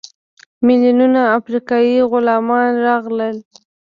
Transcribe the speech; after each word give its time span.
میلیونونه 0.65 1.21
افریقایي 1.37 1.97
غلامان 2.11 2.71
راغلل. 2.85 3.37